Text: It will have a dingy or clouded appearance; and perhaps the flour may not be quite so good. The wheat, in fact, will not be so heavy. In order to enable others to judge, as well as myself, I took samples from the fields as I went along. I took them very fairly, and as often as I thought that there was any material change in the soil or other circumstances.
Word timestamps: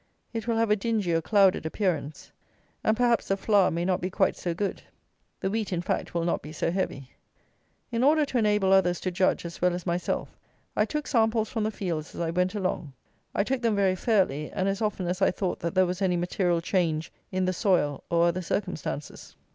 It 0.33 0.47
will 0.47 0.57
have 0.57 0.71
a 0.71 0.75
dingy 0.75 1.13
or 1.13 1.21
clouded 1.21 1.63
appearance; 1.63 2.31
and 2.83 2.97
perhaps 2.97 3.27
the 3.27 3.37
flour 3.37 3.69
may 3.69 3.85
not 3.85 4.01
be 4.01 4.09
quite 4.09 4.35
so 4.35 4.51
good. 4.51 4.81
The 5.41 5.51
wheat, 5.51 5.71
in 5.71 5.83
fact, 5.83 6.15
will 6.15 6.23
not 6.23 6.41
be 6.41 6.51
so 6.51 6.71
heavy. 6.71 7.11
In 7.91 8.03
order 8.03 8.25
to 8.25 8.39
enable 8.39 8.73
others 8.73 8.99
to 9.01 9.11
judge, 9.11 9.45
as 9.45 9.61
well 9.61 9.75
as 9.75 9.85
myself, 9.85 10.35
I 10.75 10.85
took 10.85 11.05
samples 11.05 11.49
from 11.51 11.63
the 11.65 11.69
fields 11.69 12.15
as 12.15 12.21
I 12.21 12.31
went 12.31 12.55
along. 12.55 12.93
I 13.35 13.43
took 13.43 13.61
them 13.61 13.75
very 13.75 13.95
fairly, 13.95 14.49
and 14.49 14.67
as 14.67 14.81
often 14.81 15.05
as 15.05 15.21
I 15.21 15.29
thought 15.29 15.59
that 15.59 15.75
there 15.75 15.85
was 15.85 16.01
any 16.01 16.17
material 16.17 16.61
change 16.61 17.11
in 17.31 17.45
the 17.45 17.53
soil 17.53 18.03
or 18.09 18.25
other 18.25 18.41
circumstances. 18.41 19.35